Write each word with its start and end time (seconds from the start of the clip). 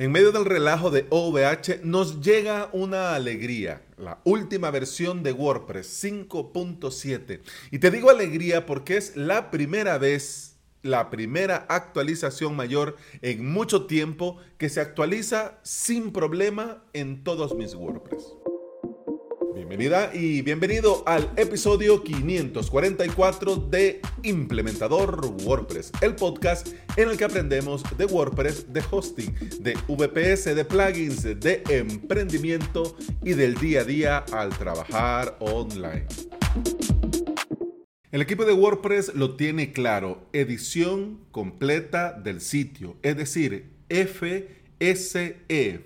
En 0.00 0.12
medio 0.12 0.30
del 0.30 0.44
relajo 0.44 0.92
de 0.92 1.08
OVH 1.10 1.80
nos 1.82 2.20
llega 2.20 2.70
una 2.72 3.16
alegría, 3.16 3.82
la 3.96 4.20
última 4.22 4.70
versión 4.70 5.24
de 5.24 5.32
WordPress 5.32 6.04
5.7. 6.04 7.40
Y 7.72 7.80
te 7.80 7.90
digo 7.90 8.08
alegría 8.08 8.64
porque 8.64 8.96
es 8.96 9.16
la 9.16 9.50
primera 9.50 9.98
vez, 9.98 10.54
la 10.82 11.10
primera 11.10 11.66
actualización 11.68 12.54
mayor 12.54 12.96
en 13.22 13.50
mucho 13.50 13.86
tiempo 13.86 14.36
que 14.56 14.68
se 14.68 14.80
actualiza 14.80 15.58
sin 15.64 16.12
problema 16.12 16.84
en 16.92 17.24
todos 17.24 17.56
mis 17.56 17.74
WordPress. 17.74 18.22
Bienvenida 19.58 20.14
y 20.14 20.40
bienvenido 20.42 21.02
al 21.04 21.32
episodio 21.34 22.04
544 22.04 23.56
de 23.56 24.00
Implementador 24.22 25.34
WordPress, 25.42 25.90
el 26.00 26.14
podcast 26.14 26.68
en 26.96 27.08
el 27.08 27.16
que 27.16 27.24
aprendemos 27.24 27.82
de 27.98 28.04
WordPress, 28.04 28.72
de 28.72 28.84
hosting, 28.88 29.34
de 29.58 29.76
VPS, 29.88 30.54
de 30.54 30.64
plugins, 30.64 31.24
de 31.24 31.64
emprendimiento 31.70 32.96
y 33.24 33.32
del 33.32 33.56
día 33.56 33.80
a 33.80 33.84
día 33.84 34.18
al 34.30 34.56
trabajar 34.56 35.36
online. 35.40 36.06
El 38.12 38.22
equipo 38.22 38.44
de 38.44 38.52
WordPress 38.52 39.12
lo 39.16 39.34
tiene 39.34 39.72
claro, 39.72 40.28
edición 40.32 41.18
completa 41.32 42.12
del 42.12 42.40
sitio, 42.42 42.96
es 43.02 43.16
decir, 43.16 43.72
FSE, 43.88 45.34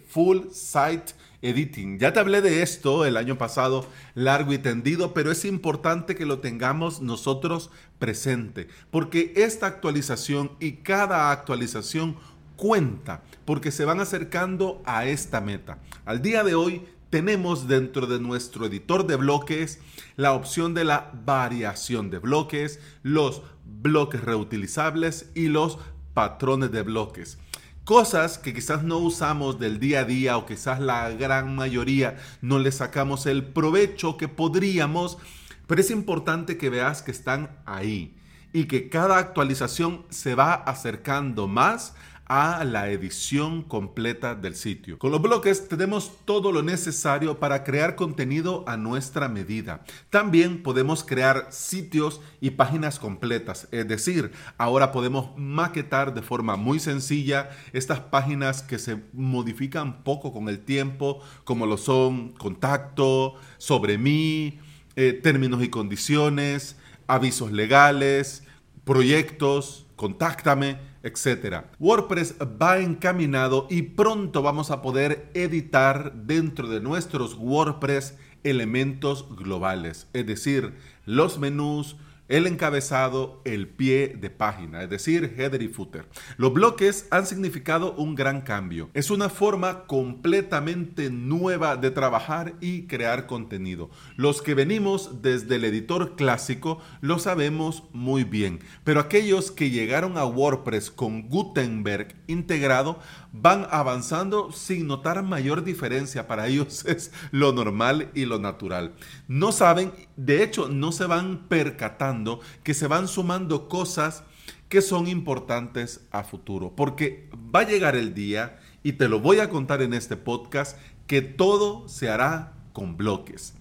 Full 0.08 0.50
Site 0.52 1.14
Editing. 1.42 1.98
Ya 1.98 2.12
te 2.12 2.20
hablé 2.20 2.40
de 2.40 2.62
esto 2.62 3.04
el 3.04 3.16
año 3.16 3.36
pasado 3.36 3.86
largo 4.14 4.52
y 4.52 4.58
tendido, 4.58 5.12
pero 5.12 5.30
es 5.30 5.44
importante 5.44 6.14
que 6.14 6.24
lo 6.24 6.38
tengamos 6.38 7.02
nosotros 7.02 7.70
presente, 7.98 8.68
porque 8.90 9.32
esta 9.36 9.66
actualización 9.66 10.52
y 10.60 10.72
cada 10.76 11.30
actualización 11.30 12.16
cuenta, 12.56 13.22
porque 13.44 13.72
se 13.72 13.84
van 13.84 14.00
acercando 14.00 14.82
a 14.86 15.06
esta 15.06 15.40
meta. 15.40 15.78
Al 16.04 16.22
día 16.22 16.44
de 16.44 16.54
hoy 16.54 16.82
tenemos 17.10 17.68
dentro 17.68 18.06
de 18.06 18.20
nuestro 18.20 18.66
editor 18.66 19.06
de 19.06 19.16
bloques 19.16 19.80
la 20.16 20.32
opción 20.32 20.72
de 20.72 20.84
la 20.84 21.10
variación 21.26 22.08
de 22.08 22.18
bloques, 22.18 22.80
los 23.02 23.42
bloques 23.66 24.22
reutilizables 24.22 25.30
y 25.34 25.48
los 25.48 25.78
patrones 26.14 26.70
de 26.72 26.82
bloques. 26.82 27.38
Cosas 27.84 28.38
que 28.38 28.54
quizás 28.54 28.84
no 28.84 28.98
usamos 28.98 29.58
del 29.58 29.80
día 29.80 30.00
a 30.00 30.04
día 30.04 30.36
o 30.36 30.46
quizás 30.46 30.78
la 30.78 31.10
gran 31.10 31.56
mayoría 31.56 32.16
no 32.40 32.60
le 32.60 32.70
sacamos 32.70 33.26
el 33.26 33.42
provecho 33.44 34.16
que 34.16 34.28
podríamos, 34.28 35.18
pero 35.66 35.80
es 35.80 35.90
importante 35.90 36.56
que 36.56 36.70
veas 36.70 37.02
que 37.02 37.10
están 37.10 37.50
ahí 37.66 38.14
y 38.52 38.66
que 38.66 38.88
cada 38.88 39.18
actualización 39.18 40.06
se 40.10 40.36
va 40.36 40.54
acercando 40.54 41.48
más 41.48 41.96
a 42.34 42.64
la 42.64 42.88
edición 42.88 43.60
completa 43.60 44.34
del 44.34 44.54
sitio. 44.54 44.98
Con 44.98 45.12
los 45.12 45.20
bloques 45.20 45.68
tenemos 45.68 46.12
todo 46.24 46.50
lo 46.50 46.62
necesario 46.62 47.38
para 47.38 47.62
crear 47.62 47.94
contenido 47.94 48.64
a 48.66 48.78
nuestra 48.78 49.28
medida. 49.28 49.84
También 50.08 50.62
podemos 50.62 51.04
crear 51.04 51.48
sitios 51.50 52.22
y 52.40 52.52
páginas 52.52 52.98
completas, 52.98 53.68
es 53.70 53.86
decir, 53.86 54.32
ahora 54.56 54.92
podemos 54.92 55.36
maquetar 55.36 56.14
de 56.14 56.22
forma 56.22 56.56
muy 56.56 56.80
sencilla 56.80 57.50
estas 57.74 58.00
páginas 58.00 58.62
que 58.62 58.78
se 58.78 59.02
modifican 59.12 60.02
poco 60.02 60.32
con 60.32 60.48
el 60.48 60.60
tiempo, 60.60 61.20
como 61.44 61.66
lo 61.66 61.76
son 61.76 62.32
contacto, 62.32 63.34
sobre 63.58 63.98
mí, 63.98 64.58
eh, 64.96 65.12
términos 65.12 65.62
y 65.62 65.68
condiciones, 65.68 66.78
avisos 67.06 67.52
legales, 67.52 68.44
proyectos, 68.84 69.84
contáctame 70.02 70.78
etc. 71.04 71.64
WordPress 71.78 72.34
va 72.60 72.80
encaminado 72.80 73.68
y 73.70 73.82
pronto 73.82 74.42
vamos 74.42 74.72
a 74.72 74.82
poder 74.82 75.30
editar 75.32 76.12
dentro 76.12 76.68
de 76.68 76.80
nuestros 76.80 77.36
WordPress 77.38 78.18
elementos 78.42 79.28
globales, 79.36 80.08
es 80.12 80.26
decir, 80.26 80.74
los 81.06 81.38
menús, 81.38 81.94
el 82.32 82.46
encabezado, 82.46 83.42
el 83.44 83.68
pie 83.68 84.16
de 84.18 84.30
página, 84.30 84.82
es 84.82 84.88
decir, 84.88 85.34
header 85.36 85.60
y 85.60 85.68
footer. 85.68 86.06
Los 86.38 86.54
bloques 86.54 87.06
han 87.10 87.26
significado 87.26 87.92
un 87.92 88.14
gran 88.14 88.40
cambio. 88.40 88.88
Es 88.94 89.10
una 89.10 89.28
forma 89.28 89.84
completamente 89.84 91.10
nueva 91.10 91.76
de 91.76 91.90
trabajar 91.90 92.54
y 92.62 92.86
crear 92.86 93.26
contenido. 93.26 93.90
Los 94.16 94.40
que 94.40 94.54
venimos 94.54 95.20
desde 95.20 95.56
el 95.56 95.64
editor 95.66 96.16
clásico 96.16 96.80
lo 97.02 97.18
sabemos 97.18 97.82
muy 97.92 98.24
bien, 98.24 98.60
pero 98.82 99.00
aquellos 99.00 99.50
que 99.50 99.68
llegaron 99.68 100.16
a 100.16 100.24
WordPress 100.24 100.90
con 100.90 101.28
Gutenberg 101.28 102.14
integrado 102.28 102.98
van 103.32 103.66
avanzando 103.70 104.52
sin 104.52 104.86
notar 104.86 105.22
mayor 105.22 105.64
diferencia. 105.64 106.26
Para 106.26 106.46
ellos 106.46 106.84
es 106.86 107.12
lo 107.30 107.52
normal 107.52 108.10
y 108.14 108.24
lo 108.24 108.38
natural. 108.38 108.94
No 109.28 109.52
saben, 109.52 109.92
de 110.16 110.42
hecho, 110.42 110.68
no 110.68 110.92
se 110.92 111.06
van 111.06 111.48
percatando 111.48 112.40
que 112.62 112.74
se 112.74 112.86
van 112.86 113.08
sumando 113.08 113.68
cosas 113.68 114.24
que 114.68 114.80
son 114.80 115.06
importantes 115.06 116.06
a 116.10 116.24
futuro. 116.24 116.74
Porque 116.74 117.28
va 117.54 117.60
a 117.60 117.68
llegar 117.68 117.96
el 117.96 118.14
día, 118.14 118.58
y 118.82 118.92
te 118.92 119.08
lo 119.08 119.20
voy 119.20 119.38
a 119.38 119.50
contar 119.50 119.82
en 119.82 119.92
este 119.94 120.16
podcast, 120.16 120.78
que 121.06 121.20
todo 121.20 121.88
se 121.88 122.08
hará 122.08 122.54
con 122.72 122.96
bloques. 122.96 123.54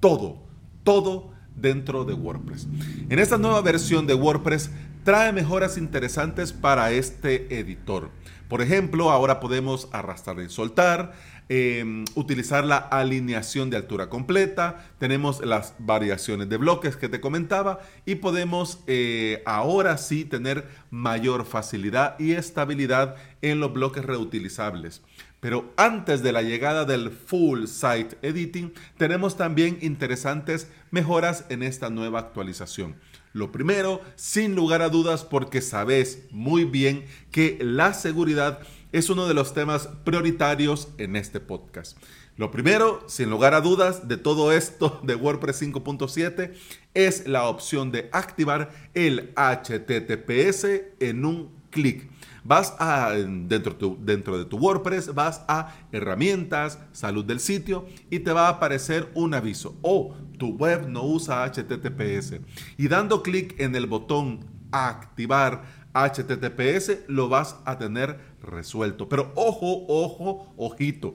Todo, 0.00 0.42
todo 0.82 1.30
dentro 1.54 2.04
de 2.04 2.14
WordPress. 2.14 2.66
En 3.08 3.18
esta 3.18 3.38
nueva 3.38 3.60
versión 3.62 4.06
de 4.06 4.14
WordPress 4.14 4.70
trae 5.06 5.32
mejoras 5.32 5.78
interesantes 5.78 6.52
para 6.52 6.90
este 6.90 7.60
editor. 7.60 8.10
Por 8.48 8.60
ejemplo, 8.60 9.12
ahora 9.12 9.38
podemos 9.38 9.88
arrastrar 9.92 10.40
y 10.40 10.48
soltar, 10.48 11.12
em, 11.48 12.04
utilizar 12.16 12.64
la 12.64 12.78
alineación 12.78 13.70
de 13.70 13.76
altura 13.76 14.08
completa, 14.08 14.84
tenemos 14.98 15.46
las 15.46 15.74
variaciones 15.78 16.48
de 16.48 16.56
bloques 16.56 16.96
que 16.96 17.08
te 17.08 17.20
comentaba 17.20 17.78
y 18.04 18.16
podemos 18.16 18.80
eh, 18.88 19.44
ahora 19.46 19.96
sí 19.96 20.24
tener 20.24 20.66
mayor 20.90 21.44
facilidad 21.44 22.18
y 22.18 22.32
estabilidad 22.32 23.14
en 23.42 23.60
los 23.60 23.72
bloques 23.72 24.04
reutilizables. 24.04 25.02
Pero 25.38 25.72
antes 25.76 26.24
de 26.24 26.32
la 26.32 26.42
llegada 26.42 26.84
del 26.84 27.12
Full 27.12 27.66
Site 27.66 28.18
Editing, 28.22 28.72
tenemos 28.98 29.36
también 29.36 29.78
interesantes 29.82 30.68
mejoras 30.90 31.44
en 31.48 31.62
esta 31.62 31.90
nueva 31.90 32.18
actualización. 32.18 32.96
Lo 33.36 33.52
primero, 33.52 34.00
sin 34.14 34.54
lugar 34.54 34.80
a 34.80 34.88
dudas, 34.88 35.22
porque 35.22 35.60
sabes 35.60 36.22
muy 36.30 36.64
bien 36.64 37.04
que 37.30 37.58
la 37.60 37.92
seguridad 37.92 38.60
es 38.92 39.10
uno 39.10 39.28
de 39.28 39.34
los 39.34 39.52
temas 39.52 39.90
prioritarios 40.04 40.88
en 40.96 41.16
este 41.16 41.38
podcast. 41.38 41.98
Lo 42.38 42.50
primero, 42.50 43.04
sin 43.08 43.28
lugar 43.28 43.52
a 43.52 43.60
dudas, 43.60 44.08
de 44.08 44.16
todo 44.16 44.52
esto 44.52 45.02
de 45.02 45.16
WordPress 45.16 45.60
5.7 45.60 46.54
es 46.94 47.28
la 47.28 47.46
opción 47.46 47.92
de 47.92 48.08
activar 48.10 48.70
el 48.94 49.34
HTTPS 49.36 50.64
en 51.00 51.26
un 51.26 51.50
clic. 51.68 52.08
Vas 52.42 52.74
a, 52.78 53.10
dentro, 53.10 53.98
dentro 54.00 54.38
de 54.38 54.46
tu 54.46 54.56
WordPress, 54.56 55.12
vas 55.12 55.42
a 55.46 55.74
herramientas, 55.92 56.78
salud 56.92 57.24
del 57.24 57.40
sitio 57.40 57.84
y 58.08 58.20
te 58.20 58.32
va 58.32 58.46
a 58.46 58.52
aparecer 58.52 59.10
un 59.14 59.34
aviso. 59.34 59.76
O 59.82 60.14
tu 60.36 60.48
web 60.48 60.88
no 60.88 61.04
usa 61.04 61.44
HTTPS. 61.44 62.40
Y 62.76 62.88
dando 62.88 63.22
clic 63.22 63.58
en 63.60 63.74
el 63.74 63.86
botón 63.86 64.40
activar 64.70 65.64
HTTPS, 65.94 67.08
lo 67.08 67.28
vas 67.28 67.56
a 67.64 67.78
tener 67.78 68.18
resuelto. 68.42 69.08
Pero 69.08 69.32
ojo, 69.34 69.86
ojo, 69.88 70.52
ojito 70.56 71.14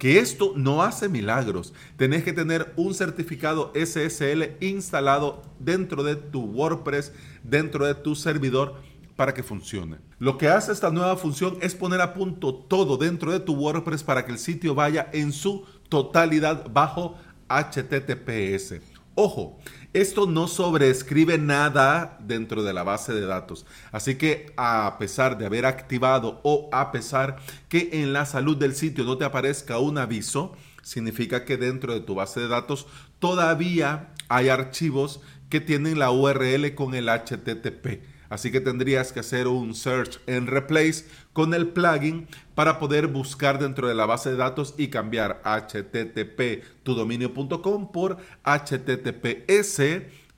que 0.00 0.18
esto 0.18 0.54
no 0.56 0.82
hace 0.82 1.10
milagros. 1.10 1.74
Tenés 1.98 2.24
que 2.24 2.32
tener 2.32 2.72
un 2.76 2.94
certificado 2.94 3.70
SSL 3.74 4.56
instalado 4.60 5.42
dentro 5.58 6.02
de 6.02 6.16
tu 6.16 6.40
WordPress, 6.40 7.12
dentro 7.44 7.84
de 7.84 7.94
tu 7.94 8.14
servidor 8.14 8.76
para 9.14 9.34
que 9.34 9.42
funcione. 9.42 9.98
Lo 10.18 10.38
que 10.38 10.48
hace 10.48 10.72
esta 10.72 10.90
nueva 10.90 11.18
función 11.18 11.58
es 11.60 11.74
poner 11.74 12.00
a 12.00 12.14
punto 12.14 12.54
todo 12.54 12.96
dentro 12.96 13.30
de 13.30 13.40
tu 13.40 13.52
WordPress 13.52 14.02
para 14.02 14.24
que 14.24 14.32
el 14.32 14.38
sitio 14.38 14.74
vaya 14.74 15.10
en 15.12 15.32
su 15.32 15.66
totalidad 15.90 16.70
bajo 16.72 17.18
HTTPS. 17.50 18.80
Ojo, 19.16 19.58
esto 19.92 20.26
no 20.26 20.46
sobreescribe 20.46 21.36
nada 21.36 22.16
dentro 22.20 22.62
de 22.62 22.72
la 22.72 22.84
base 22.84 23.12
de 23.12 23.26
datos. 23.26 23.66
Así 23.90 24.14
que 24.14 24.52
a 24.56 24.96
pesar 24.98 25.36
de 25.36 25.46
haber 25.46 25.66
activado 25.66 26.40
o 26.44 26.70
a 26.72 26.92
pesar 26.92 27.36
que 27.68 27.90
en 27.92 28.12
la 28.12 28.24
salud 28.24 28.56
del 28.56 28.74
sitio 28.74 29.04
no 29.04 29.18
te 29.18 29.24
aparezca 29.24 29.78
un 29.78 29.98
aviso, 29.98 30.56
significa 30.82 31.44
que 31.44 31.56
dentro 31.56 31.92
de 31.92 32.00
tu 32.00 32.14
base 32.14 32.40
de 32.40 32.48
datos 32.48 32.86
todavía 33.18 34.14
hay 34.28 34.48
archivos 34.48 35.20
que 35.48 35.60
tienen 35.60 35.98
la 35.98 36.12
URL 36.12 36.74
con 36.74 36.94
el 36.94 37.08
HTTP. 37.08 38.00
Así 38.30 38.50
que 38.50 38.60
tendrías 38.60 39.12
que 39.12 39.20
hacer 39.20 39.48
un 39.48 39.74
search 39.74 40.20
en 40.26 40.46
replace 40.46 41.04
con 41.32 41.52
el 41.52 41.68
plugin 41.68 42.28
para 42.54 42.78
poder 42.78 43.08
buscar 43.08 43.58
dentro 43.58 43.88
de 43.88 43.94
la 43.94 44.06
base 44.06 44.30
de 44.30 44.36
datos 44.36 44.74
y 44.78 44.88
cambiar 44.88 45.42
http 45.44 46.64
tudominio.com 46.84 47.92
por 47.92 48.16
https 48.44 49.82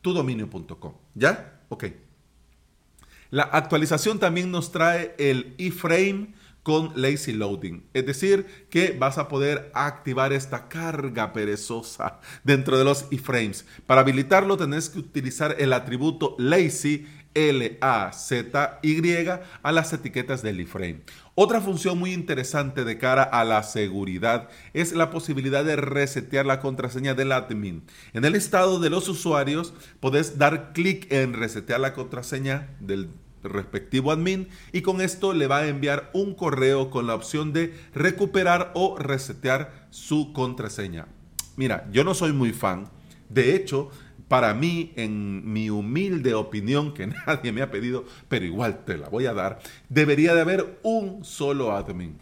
tudominio.com. 0.00 0.94
¿Ya? 1.15 1.61
Ok. 1.69 1.85
La 3.31 3.44
actualización 3.44 4.19
también 4.19 4.50
nos 4.50 4.73
trae 4.73 5.15
el 5.19 5.55
iframe 5.59 6.35
con 6.62 6.93
lazy 6.94 7.33
loading. 7.33 7.85
Es 7.93 8.06
decir, 8.06 8.67
que 8.71 8.97
vas 8.99 9.19
a 9.19 9.29
poder 9.29 9.71
activar 9.75 10.33
esta 10.33 10.69
carga 10.69 11.33
perezosa 11.33 12.21
dentro 12.44 12.79
de 12.79 12.85
los 12.85 13.06
iframes. 13.11 13.67
Para 13.87 14.03
habilitarlo 14.03 14.56
tenés 14.56 14.89
que 14.89 15.00
utilizar 15.00 15.56
el 15.59 15.73
atributo 15.73 16.37
lazy 16.39 17.06
L-A-Z-Y 17.34 19.29
a 19.62 19.73
las 19.73 19.93
etiquetas 19.93 20.43
del 20.43 20.61
iframe. 20.61 21.02
Otra 21.34 21.61
función 21.61 21.99
muy 21.99 22.12
interesante 22.12 22.84
de 22.84 22.99
cara 22.99 23.23
a 23.23 23.44
la 23.44 23.62
seguridad 23.62 24.49
es 24.75 24.93
la 24.93 25.11
posibilidad 25.11 25.64
de 25.64 25.76
resetear 25.76 26.44
la 26.44 26.61
contraseña 26.61 27.14
del 27.14 27.32
admin. 27.32 27.84
En 28.12 28.25
el 28.25 28.34
estado 28.34 28.81
de 28.81 28.90
los 28.90 29.08
usuarios 29.08 29.73
podés 30.00 30.38
dar 30.38 30.73
clic 30.73 31.11
en 31.11 31.32
resetear 31.32 31.81
la 31.81 31.94
contraseña 31.94 32.76
del 32.81 33.08
respectivo 33.43 34.12
admin 34.12 34.49
y 34.73 34.82
con 34.82 35.00
esto 35.00 35.32
le 35.32 35.46
va 35.46 35.58
a 35.58 35.69
enviar 35.69 36.11
un 36.12 36.34
correo 36.34 36.90
con 36.90 37.06
la 37.06 37.14
opción 37.14 37.52
de 37.52 37.75
recuperar 37.94 38.70
o 38.75 38.99
resetear 38.99 39.88
su 39.90 40.32
contraseña. 40.32 41.06
Mira, 41.56 41.88
yo 41.93 42.05
no 42.05 42.14
soy 42.14 42.32
muy 42.32 42.52
fan. 42.52 42.88
De 43.29 43.55
hecho, 43.55 43.90
para 44.32 44.55
mí, 44.55 44.94
en 44.96 45.52
mi 45.52 45.69
humilde 45.69 46.32
opinión, 46.32 46.94
que 46.94 47.06
nadie 47.26 47.52
me 47.52 47.61
ha 47.61 47.70
pedido, 47.70 48.06
pero 48.31 48.46
igual 48.46 48.82
te 48.87 48.96
la 48.96 49.11
voy 49.11 49.26
a 49.26 49.34
dar, 49.34 49.58
debería 49.90 50.34
de 50.34 50.40
haber 50.40 50.79
un 50.82 51.23
solo 51.23 51.76
admin. 51.76 52.17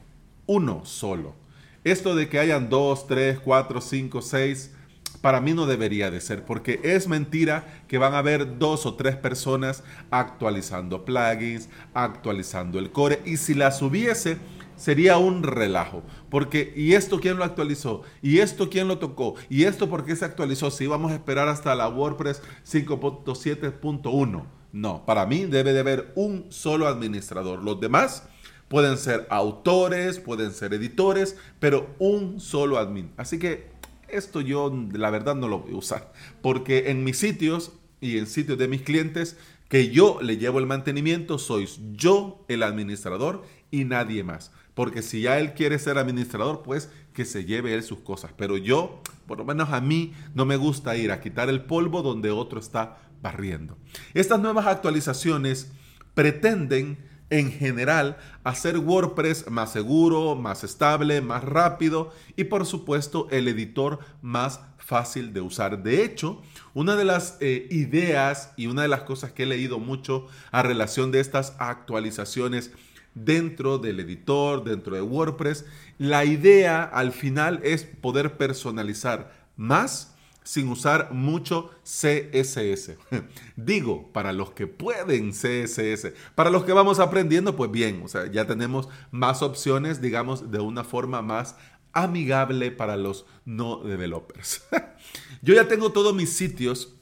Uno 0.46 0.84
solo. 0.84 1.36
Esto 1.84 2.16
de 2.16 2.28
que 2.28 2.40
hayan 2.40 2.68
dos, 2.68 3.06
tres, 3.06 3.38
cuatro, 3.38 3.80
cinco, 3.80 4.22
seis, 4.22 4.72
para 5.20 5.40
mí 5.40 5.54
no 5.54 5.66
debería 5.66 6.10
de 6.10 6.20
ser, 6.20 6.44
porque 6.44 6.80
es 6.82 7.06
mentira 7.06 7.84
que 7.86 7.98
van 7.98 8.14
a 8.14 8.18
haber 8.18 8.58
dos 8.58 8.86
o 8.86 8.94
tres 8.94 9.14
personas 9.14 9.84
actualizando 10.10 11.04
plugins, 11.04 11.68
actualizando 11.94 12.80
el 12.80 12.90
core, 12.90 13.20
y 13.24 13.36
si 13.36 13.54
las 13.54 13.82
hubiese, 13.82 14.36
sería 14.80 15.18
un 15.18 15.42
relajo. 15.42 16.02
Porque, 16.30 16.72
¿y 16.74 16.94
esto 16.94 17.20
quién 17.20 17.36
lo 17.36 17.44
actualizó? 17.44 18.02
¿Y 18.22 18.38
esto 18.38 18.70
quién 18.70 18.88
lo 18.88 18.98
tocó? 18.98 19.34
¿Y 19.48 19.64
esto 19.64 19.88
por 19.90 20.04
qué 20.04 20.16
se 20.16 20.24
actualizó? 20.24 20.70
Si 20.70 20.86
vamos 20.86 21.12
a 21.12 21.16
esperar 21.16 21.48
hasta 21.48 21.74
la 21.74 21.88
WordPress 21.88 22.42
5.7.1. 22.66 24.44
No, 24.72 25.04
para 25.04 25.26
mí 25.26 25.44
debe 25.44 25.72
de 25.72 25.80
haber 25.80 26.12
un 26.14 26.46
solo 26.48 26.88
administrador. 26.88 27.62
Los 27.62 27.80
demás 27.80 28.24
pueden 28.68 28.96
ser 28.96 29.26
autores, 29.30 30.18
pueden 30.18 30.52
ser 30.52 30.72
editores, 30.72 31.36
pero 31.58 31.94
un 31.98 32.40
solo 32.40 32.78
admin. 32.78 33.12
Así 33.16 33.38
que 33.38 33.68
esto 34.08 34.40
yo 34.40 34.72
la 34.92 35.10
verdad 35.10 35.34
no 35.34 35.48
lo 35.48 35.60
voy 35.60 35.72
a 35.72 35.76
usar. 35.76 36.12
Porque 36.40 36.90
en 36.90 37.04
mis 37.04 37.18
sitios 37.18 37.72
y 38.00 38.16
en 38.16 38.26
sitios 38.26 38.56
de 38.56 38.68
mis 38.68 38.82
clientes 38.82 39.36
que 39.68 39.90
yo 39.90 40.20
le 40.20 40.36
llevo 40.36 40.58
el 40.58 40.66
mantenimiento, 40.66 41.38
sois 41.38 41.78
yo 41.92 42.44
el 42.48 42.62
administrador 42.62 43.44
y 43.70 43.84
nadie 43.84 44.24
más. 44.24 44.52
Porque 44.80 45.02
si 45.02 45.20
ya 45.20 45.38
él 45.38 45.52
quiere 45.52 45.78
ser 45.78 45.98
administrador, 45.98 46.62
pues 46.62 46.88
que 47.12 47.26
se 47.26 47.44
lleve 47.44 47.74
él 47.74 47.82
sus 47.82 47.98
cosas. 47.98 48.30
Pero 48.34 48.56
yo, 48.56 49.02
por 49.26 49.36
lo 49.36 49.44
menos 49.44 49.68
a 49.74 49.82
mí, 49.82 50.14
no 50.32 50.46
me 50.46 50.56
gusta 50.56 50.96
ir 50.96 51.12
a 51.12 51.20
quitar 51.20 51.50
el 51.50 51.64
polvo 51.64 52.00
donde 52.00 52.30
otro 52.30 52.58
está 52.58 52.96
barriendo. 53.20 53.76
Estas 54.14 54.40
nuevas 54.40 54.66
actualizaciones 54.66 55.70
pretenden 56.14 56.96
en 57.28 57.52
general 57.52 58.16
hacer 58.42 58.78
WordPress 58.78 59.50
más 59.50 59.70
seguro, 59.70 60.34
más 60.34 60.64
estable, 60.64 61.20
más 61.20 61.44
rápido 61.44 62.14
y 62.34 62.44
por 62.44 62.64
supuesto 62.64 63.28
el 63.30 63.48
editor 63.48 63.98
más 64.22 64.60
fácil 64.78 65.34
de 65.34 65.42
usar. 65.42 65.82
De 65.82 66.02
hecho, 66.02 66.40
una 66.72 66.96
de 66.96 67.04
las 67.04 67.36
eh, 67.40 67.68
ideas 67.70 68.54
y 68.56 68.66
una 68.66 68.80
de 68.80 68.88
las 68.88 69.02
cosas 69.02 69.32
que 69.32 69.42
he 69.42 69.46
leído 69.46 69.78
mucho 69.78 70.26
a 70.50 70.62
relación 70.62 71.12
de 71.12 71.20
estas 71.20 71.54
actualizaciones 71.58 72.70
dentro 73.14 73.78
del 73.78 74.00
editor, 74.00 74.64
dentro 74.64 74.94
de 74.94 75.02
WordPress. 75.02 75.64
La 75.98 76.24
idea 76.24 76.84
al 76.84 77.12
final 77.12 77.60
es 77.62 77.84
poder 77.84 78.36
personalizar 78.36 79.32
más 79.56 80.14
sin 80.42 80.68
usar 80.68 81.12
mucho 81.12 81.70
CSS. 81.82 82.96
Digo, 83.56 84.10
para 84.12 84.32
los 84.32 84.52
que 84.52 84.66
pueden 84.66 85.32
CSS, 85.32 86.12
para 86.34 86.50
los 86.50 86.64
que 86.64 86.72
vamos 86.72 86.98
aprendiendo, 86.98 87.56
pues 87.56 87.70
bien, 87.70 88.02
o 88.04 88.08
sea, 88.08 88.30
ya 88.30 88.46
tenemos 88.46 88.88
más 89.10 89.42
opciones, 89.42 90.00
digamos, 90.00 90.50
de 90.50 90.60
una 90.60 90.84
forma 90.84 91.22
más 91.22 91.56
amigable 91.92 92.70
para 92.70 92.96
los 92.96 93.26
no 93.44 93.76
developers. 93.82 94.62
Yo 95.42 95.54
ya 95.54 95.68
tengo 95.68 95.92
todos 95.92 96.14
mis 96.14 96.32
sitios 96.32 96.94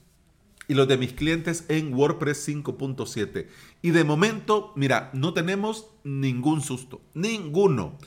y 0.68 0.74
los 0.74 0.86
de 0.86 0.98
mis 0.98 1.14
clientes 1.14 1.64
en 1.68 1.94
WordPress 1.94 2.46
5.7. 2.48 3.48
Y 3.82 3.90
de 3.90 4.04
momento, 4.04 4.72
mira, 4.76 5.10
no 5.14 5.32
tenemos 5.32 5.86
ningún 6.04 6.60
susto, 6.60 7.00
ninguno. 7.14 7.98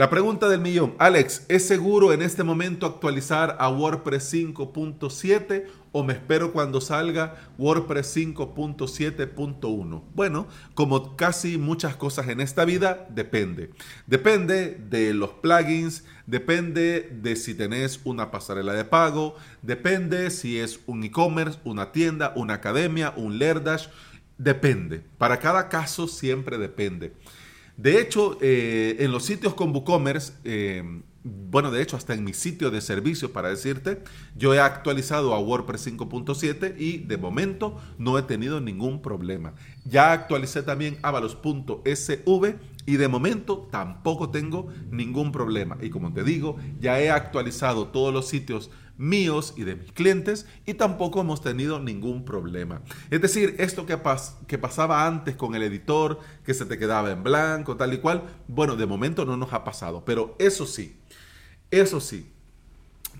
La 0.00 0.08
pregunta 0.08 0.48
del 0.48 0.62
millón, 0.62 0.94
Alex, 0.96 1.44
¿es 1.48 1.68
seguro 1.68 2.14
en 2.14 2.22
este 2.22 2.42
momento 2.42 2.86
actualizar 2.86 3.58
a 3.60 3.68
WordPress 3.68 4.32
5.7 4.32 5.66
o 5.92 6.02
me 6.02 6.14
espero 6.14 6.54
cuando 6.54 6.80
salga 6.80 7.36
WordPress 7.58 8.16
5.7.1? 8.16 10.02
Bueno, 10.14 10.48
como 10.72 11.16
casi 11.16 11.58
muchas 11.58 11.96
cosas 11.96 12.28
en 12.28 12.40
esta 12.40 12.64
vida, 12.64 13.08
depende. 13.10 13.72
Depende 14.06 14.80
de 14.88 15.12
los 15.12 15.32
plugins, 15.32 16.04
depende 16.26 17.10
de 17.20 17.36
si 17.36 17.52
tenés 17.52 18.00
una 18.04 18.30
pasarela 18.30 18.72
de 18.72 18.86
pago, 18.86 19.36
depende 19.60 20.30
si 20.30 20.58
es 20.58 20.80
un 20.86 21.04
e-commerce, 21.04 21.58
una 21.64 21.92
tienda, 21.92 22.32
una 22.36 22.54
academia, 22.54 23.12
un 23.16 23.36
Lerdash, 23.36 23.88
depende. 24.38 25.02
Para 25.18 25.40
cada 25.40 25.68
caso 25.68 26.08
siempre 26.08 26.56
depende. 26.56 27.12
De 27.80 27.98
hecho, 27.98 28.36
eh, 28.42 28.96
en 28.98 29.10
los 29.10 29.24
sitios 29.24 29.54
con 29.54 29.70
WooCommerce, 29.74 30.34
eh, 30.44 31.00
bueno, 31.24 31.70
de 31.70 31.80
hecho, 31.80 31.96
hasta 31.96 32.12
en 32.12 32.24
mi 32.24 32.34
sitio 32.34 32.70
de 32.70 32.82
servicio, 32.82 33.32
para 33.32 33.48
decirte, 33.48 34.02
yo 34.36 34.52
he 34.52 34.60
actualizado 34.60 35.34
a 35.34 35.40
WordPress 35.40 35.86
5.7 35.86 36.74
y 36.78 36.98
de 36.98 37.16
momento 37.16 37.80
no 37.96 38.18
he 38.18 38.22
tenido 38.22 38.60
ningún 38.60 39.00
problema. 39.00 39.54
Ya 39.86 40.12
actualicé 40.12 40.62
también 40.62 40.98
avalos.sv 41.00 42.56
y 42.84 42.96
de 42.96 43.08
momento 43.08 43.66
tampoco 43.70 44.28
tengo 44.28 44.68
ningún 44.90 45.32
problema. 45.32 45.78
Y 45.80 45.88
como 45.88 46.12
te 46.12 46.22
digo, 46.22 46.56
ya 46.80 47.00
he 47.00 47.10
actualizado 47.10 47.88
todos 47.88 48.12
los 48.12 48.28
sitios 48.28 48.70
míos 49.00 49.54
y 49.56 49.64
de 49.64 49.76
mis 49.76 49.92
clientes 49.92 50.46
y 50.66 50.74
tampoco 50.74 51.22
hemos 51.22 51.40
tenido 51.40 51.80
ningún 51.80 52.24
problema. 52.24 52.82
Es 53.10 53.22
decir, 53.22 53.56
esto 53.58 53.86
que, 53.86 53.98
que 54.46 54.58
pasaba 54.58 55.06
antes 55.06 55.36
con 55.36 55.54
el 55.54 55.62
editor, 55.62 56.20
que 56.44 56.52
se 56.52 56.66
te 56.66 56.78
quedaba 56.78 57.10
en 57.10 57.22
blanco, 57.22 57.76
tal 57.76 57.94
y 57.94 57.98
cual, 57.98 58.24
bueno, 58.46 58.76
de 58.76 58.86
momento 58.86 59.24
no 59.24 59.36
nos 59.38 59.52
ha 59.54 59.64
pasado, 59.64 60.04
pero 60.04 60.36
eso 60.38 60.66
sí, 60.66 60.96
eso 61.70 61.98
sí, 62.00 62.30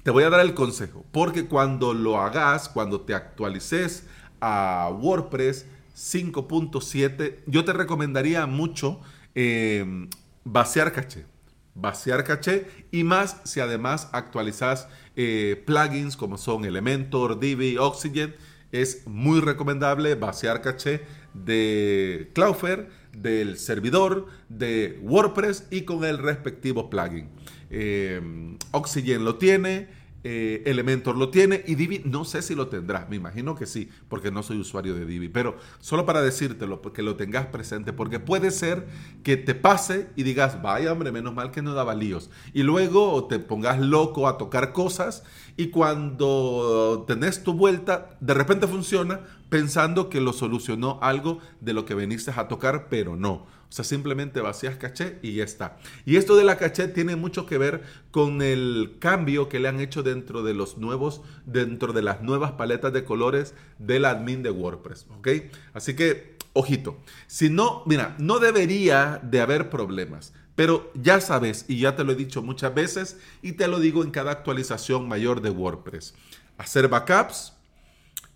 te 0.03 0.11
voy 0.11 0.25
a 0.25 0.31
dar 0.31 0.41
el 0.41 0.55
consejo, 0.55 1.05
porque 1.13 1.47
cuando 1.47 1.95
lo 1.95 2.21
hagas, 2.21 2.69
cuando 2.69 3.01
te 3.01 3.15
actualices 3.15 4.05
a 4.41 4.91
WordPress 5.01 5.67
5.7, 5.97 7.39
yo 7.47 7.65
te 7.65 7.73
recomendaría 7.73 8.47
mucho 8.47 9.01
eh, 9.35 10.09
vaciar 10.45 10.93
caché 10.93 11.30
vaciar 11.75 12.25
caché 12.25 12.67
y 12.91 13.05
más 13.05 13.41
si 13.45 13.61
además 13.61 14.09
actualizas 14.13 14.89
eh, 15.17 15.63
plugins 15.67 16.17
como 16.17 16.39
son 16.39 16.65
Elementor, 16.65 17.39
Divi, 17.41 17.77
Oxygen. 17.79 18.35
Es 18.73 19.07
muy 19.07 19.41
recomendable 19.41 20.15
vaciar 20.15 20.61
caché 20.63 21.03
de 21.35 22.31
Cloudflare, 22.35 22.89
del 23.13 23.59
servidor, 23.59 24.27
de 24.49 24.99
WordPress 25.03 25.67
y 25.71 25.83
con 25.83 26.05
el 26.05 26.19
respectivo 26.19 26.89
plugin. 26.89 27.29
Eh, 27.71 28.57
Oxygen 28.71 29.25
lo 29.25 29.37
tiene, 29.37 29.89
eh, 30.23 30.63
Elementor 30.67 31.17
lo 31.17 31.31
tiene 31.31 31.65
y 31.67 31.75
Divi 31.75 32.03
no 32.05 32.25
sé 32.25 32.43
si 32.43 32.55
lo 32.55 32.69
tendrá, 32.69 33.07
me 33.09 33.17
imagino 33.17 33.55
que 33.55 33.67
sí, 33.67 33.89
porque 34.09 34.31
no 34.31 34.43
soy 34.43 34.59
usuario 34.59 34.95
de 34.95 35.07
Divi, 35.07 35.29
pero 35.29 35.57
solo 35.79 36.05
para 36.05 36.21
decírtelo, 36.23 36.83
que 36.83 37.03
lo 37.03 37.17
tengas 37.17 37.47
presente, 37.47 37.93
porque 37.93 38.21
puede 38.21 38.51
ser 38.51 38.87
que 39.23 39.37
te 39.37 39.55
pase 39.55 40.09
y 40.17 40.23
digas, 40.23 40.61
vaya 40.63 40.93
hombre, 40.93 41.13
menos 41.13 41.35
mal 41.35 41.51
que 41.51 41.63
no 41.63 41.75
daba 41.75 41.95
líos, 41.95 42.31
y 42.53 42.63
luego 42.63 43.25
te 43.29 43.39
pongas 43.39 43.81
loco 43.81 44.29
a 44.29 44.37
tocar 44.39 44.73
cosas 44.73 45.25
y 45.57 45.69
cuando 45.69 47.05
tenés 47.07 47.43
tu 47.43 47.55
vuelta, 47.55 48.17
de 48.21 48.35
repente 48.35 48.67
funciona 48.67 49.21
pensando 49.49 50.09
que 50.09 50.21
lo 50.21 50.33
solucionó 50.33 50.99
algo 51.03 51.39
de 51.61 51.73
lo 51.73 51.85
que 51.85 51.95
veniste 51.95 52.33
a 52.35 52.49
tocar, 52.49 52.89
pero 52.89 53.17
no. 53.17 53.47
O 53.71 53.73
sea, 53.73 53.85
simplemente 53.85 54.41
vacías 54.41 54.77
caché 54.77 55.21
y 55.23 55.35
ya 55.35 55.45
está. 55.45 55.79
Y 56.05 56.17
esto 56.17 56.35
de 56.35 56.43
la 56.43 56.59
caché 56.59 56.89
tiene 56.89 57.15
mucho 57.15 57.47
que 57.47 57.57
ver 57.57 57.83
con 58.11 58.43
el 58.43 58.97
cambio 58.99 59.49
que 59.49 59.61
le 59.61 59.69
han 59.69 59.79
hecho 59.79 60.03
dentro 60.03 60.43
de 60.43 60.55
los 60.55 60.77
nuevos, 60.77 61.23
dentro 61.47 61.93
de 61.93 62.03
las 62.03 62.21
nuevas 62.21 62.53
paletas 62.53 62.93
de 62.93 63.05
colores 63.05 63.55
del 63.79 64.07
admin 64.07 64.43
de 64.43 64.51
WordPress. 64.51 65.07
¿Ok? 65.17 65.29
Así 65.73 65.95
que, 65.95 66.37
ojito. 66.53 66.99
Si 67.29 67.49
no, 67.49 67.85
mira, 67.87 68.17
no 68.19 68.41
debería 68.41 69.21
de 69.23 69.41
haber 69.41 69.71
problemas. 69.71 70.33
Pero 70.57 70.91
ya 70.95 71.21
sabes, 71.21 71.65
y 71.69 71.79
ya 71.79 71.95
te 71.95 72.03
lo 72.03 72.11
he 72.11 72.17
dicho 72.17 72.43
muchas 72.43 72.75
veces, 72.75 73.19
y 73.41 73.53
te 73.53 73.69
lo 73.69 73.79
digo 73.79 74.03
en 74.03 74.11
cada 74.11 74.33
actualización 74.33 75.07
mayor 75.07 75.43
de 75.43 75.51
WordPress. 75.51 76.15
Hacer 76.59 76.89
backups, 76.89 77.53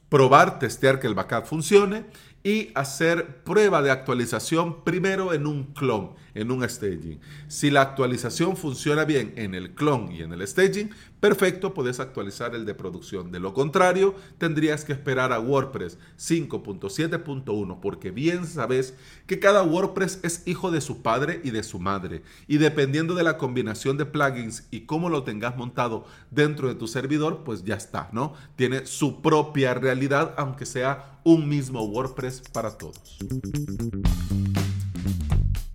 probar, 0.09 0.61
testear 0.61 1.01
que 1.01 1.09
el 1.09 1.15
backup 1.15 1.45
funcione 1.47 2.05
y 2.45 2.71
hacer 2.75 3.43
prueba 3.43 3.81
de 3.81 3.91
actualización 3.91 4.85
primero 4.85 5.33
en 5.33 5.47
un 5.47 5.73
clon, 5.73 6.15
en 6.35 6.51
un 6.51 6.69
staging. 6.69 7.19
Si 7.49 7.71
la 7.71 7.81
actualización 7.81 8.57
funciona 8.57 9.05
bien 9.07 9.33
en 9.37 9.55
el 9.55 9.75
clon 9.75 10.13
y 10.13 10.23
en 10.23 10.35
el 10.35 10.47
staging, 10.47 10.91
perfecto, 11.25 11.73
puedes 11.73 12.01
actualizar 12.01 12.55
el 12.55 12.67
de 12.67 12.75
producción. 12.75 13.33
De 13.33 13.41
lo 13.41 13.55
contrario, 13.55 14.15
tendrías 14.37 14.85
que 14.85 14.93
esperar 14.93 15.33
a 15.33 15.41
WordPress 15.41 15.97
5.7.1 16.19 17.81
porque 17.81 18.11
bien 18.11 18.47
sabes 18.47 18.93
que 19.27 19.39
cada 19.39 19.63
WordPress 19.63 20.21
es 20.23 20.43
hijo 20.45 20.71
de 20.71 20.83
su 20.83 21.01
padre 21.01 21.41
y 21.43 21.51
de 21.51 21.63
su 21.63 21.79
madre. 21.79 22.21
Y 22.47 22.59
dependiendo 22.59 23.15
de 23.15 23.23
la 23.23 23.39
combinación 23.39 23.97
de 23.97 24.05
plugins 24.05 24.65
y 24.71 24.81
cómo 24.83 25.09
lo 25.09 25.23
tengas 25.23 25.57
montado 25.57 26.05
dentro 26.31 26.69
de 26.69 26.75
tu 26.75 26.89
servidor, 26.89 27.43
pues 27.43 27.65
ya 27.65 27.77
está, 27.77 28.11
¿no? 28.13 28.35
Tiene 28.57 28.85
su 28.85 29.23
propia 29.23 29.73
realidad, 29.73 30.35
aunque 30.37 30.67
sea 30.67 31.21
un 31.25 31.49
mismo 31.49 31.85
WordPress 31.85 32.43
para 32.53 32.77
todos. 32.77 33.17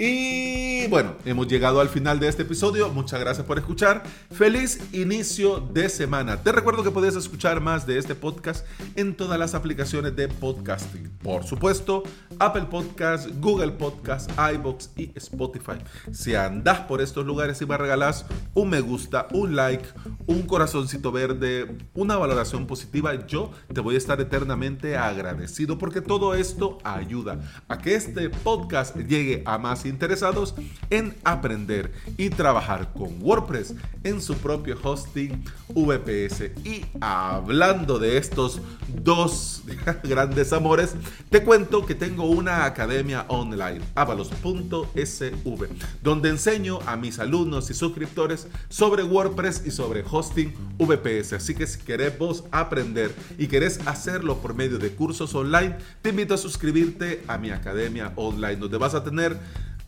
Y 0.02 0.88
bueno, 0.88 1.16
hemos 1.26 1.50
llegado 1.50 1.82
al 1.82 1.90
final 1.90 2.22
de 2.22 2.30
este 2.30 2.44
episodio. 2.44 2.88
Muchas 2.88 3.20
gracias 3.20 3.46
por 3.46 3.60
escuchar. 3.60 4.02
Feliz 4.32 4.80
inicio 4.94 5.60
de 5.60 5.90
semana. 5.90 6.42
Te 6.42 6.54
recuerdo 6.54 6.86
que 6.86 6.92
puedes 6.92 7.18
escuchar 7.18 7.60
más 7.60 7.86
de 7.86 7.98
este 7.98 8.16
podcast 8.16 8.66
en 8.96 9.14
todas 9.14 9.38
las 9.38 9.56
aplicaciones 9.56 10.16
de 10.16 10.30
podcasting. 10.30 11.10
Por 11.22 11.44
supuesto, 11.44 12.04
Apple 12.40 12.68
Podcast, 12.72 13.28
Google 13.42 13.74
Podcast, 13.74 14.32
iBox 14.54 14.92
y 14.96 15.12
Spotify. 15.16 15.80
Si 16.14 16.34
andas 16.34 16.80
por 16.80 17.02
estos 17.02 17.26
lugares 17.26 17.62
y 17.62 17.66
me 17.66 17.76
regalas 17.76 18.26
un 18.54 18.70
me 18.70 18.80
gusta, 18.80 19.28
un 19.34 19.58
like, 19.58 19.84
un 20.28 20.44
corazoncito 20.44 21.12
verde, 21.12 21.78
una 21.94 22.16
valoración 22.16 22.68
positiva, 22.68 23.28
yo 23.28 23.52
te 23.74 23.82
voy 23.82 23.96
a 23.96 23.98
estar 23.98 24.22
eternamente 24.22 24.96
agradecido 24.96 25.78
porque 25.78 26.00
todo 26.00 26.36
esto 26.36 26.78
ayuda 26.86 27.42
a 27.68 27.80
que 27.80 27.96
este 27.96 28.30
podcast 28.30 28.96
llegue 28.96 29.44
a 29.46 29.58
más 29.58 29.89
interesados 29.90 30.56
en 30.90 31.16
aprender 31.24 31.92
y 32.18 32.30
trabajar 32.30 32.94
con 32.94 33.22
WordPress 33.22 33.74
en 34.04 34.22
su 34.22 34.36
propio 34.36 34.78
hosting 34.82 35.44
VPS. 35.70 36.52
Y 36.64 36.86
hablando 37.02 38.00
de 38.00 38.18
estos 38.18 38.62
dos 39.04 39.64
grandes 40.04 40.54
amores, 40.54 40.96
te 41.30 41.44
cuento 41.44 41.86
que 41.86 41.96
tengo 41.96 42.26
una 42.26 42.66
academia 42.66 43.26
online, 43.28 43.82
avalos.sv, 43.96 45.68
donde 46.02 46.30
enseño 46.30 46.80
a 46.86 46.96
mis 46.96 47.20
alumnos 47.20 47.70
y 47.70 47.74
suscriptores 47.74 48.48
sobre 48.70 49.04
WordPress 49.04 49.64
y 49.66 49.72
sobre 49.72 50.04
hosting 50.10 50.54
VPS. 50.78 51.34
Así 51.34 51.56
que 51.56 51.68
si 51.68 51.80
queremos 51.80 52.44
aprender 52.52 53.14
y 53.38 53.48
querés 53.48 53.80
hacerlo 53.86 54.38
por 54.38 54.54
medio 54.54 54.80
de 54.80 54.92
cursos 54.92 55.34
online, 55.36 55.78
te 56.02 56.10
invito 56.10 56.34
a 56.34 56.38
suscribirte 56.38 57.24
a 57.28 57.38
mi 57.38 57.52
academia 57.52 58.14
online, 58.16 58.58
donde 58.58 58.78
vas 58.78 58.96
a 58.96 59.04
tener 59.04 59.38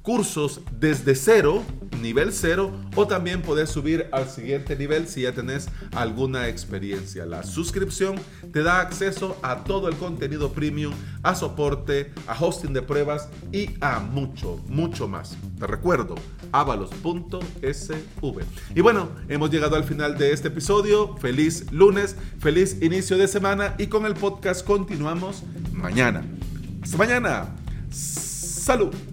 cursos 0.02 0.62
desde 0.80 1.16
cero, 1.16 1.64
nivel 2.02 2.34
cero, 2.34 2.72
o 2.96 3.08
también 3.08 3.42
podés 3.42 3.70
subir 3.70 4.08
al 4.12 4.28
siguiente 4.28 4.76
nivel 4.76 5.08
si 5.08 5.22
ya 5.22 5.32
tenés 5.32 5.70
alguna 5.96 6.48
experiencia. 6.48 7.26
La 7.26 7.44
suscripción 7.44 8.16
te 8.52 8.64
da 8.64 8.80
acceso 8.80 9.38
a 9.44 9.64
todo 9.64 9.88
el 9.88 9.96
contenido 9.96 10.52
premium, 10.52 10.94
a 11.24 11.36
soporte, 11.36 12.12
a 12.28 12.38
hosting 12.40 12.74
de 12.74 12.82
pruebas 12.82 13.30
y 13.52 13.70
a 13.82 14.00
mucho, 14.00 14.60
mucho 14.68 15.08
más. 15.08 15.38
Te 15.60 15.68
recuerdo, 15.68 16.16
avalos.sv. 16.52 18.42
Y 18.76 18.82
bueno, 18.82 19.10
hemos 19.30 19.52
llegado 19.52 19.76
al 19.76 19.84
final 19.84 20.18
de 20.18 20.34
este 20.34 20.48
episodio. 20.48 21.16
Feliz 21.18 21.72
lunes, 21.72 22.16
feliz 22.40 22.82
inicio 22.82 23.18
de 23.18 23.28
semana 23.28 23.76
y 23.78 23.88
con 23.88 24.06
el 24.06 24.16
podcast 24.16 24.66
continuamos 24.66 25.44
mañana. 25.72 26.24
Hasta 26.82 26.98
mañana. 26.98 27.56
Salud. 27.92 29.11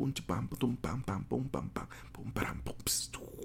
bum 0.00 0.12
bam 0.26 0.48
bum 0.48 0.76
bam 0.82 1.02
bam 1.06 1.24
bum 1.28 1.48
bam 1.52 1.70
bam 1.74 1.88
bum 2.12 2.32
bam 2.34 2.62
bum 2.64 2.76
bam 2.84 3.39